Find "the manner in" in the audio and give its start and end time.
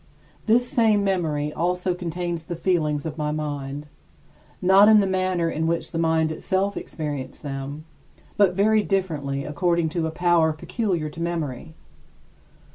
4.99-5.67